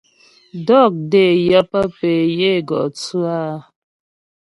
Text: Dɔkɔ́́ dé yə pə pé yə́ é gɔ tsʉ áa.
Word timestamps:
Dɔkɔ́́ 0.65 1.01
dé 1.11 1.23
yə 1.47 1.59
pə 1.71 1.79
pé 1.97 2.11
yə́ 2.39 2.53
é 2.57 2.63
gɔ 2.67 2.79
tsʉ 2.97 3.19
áa. 3.37 3.55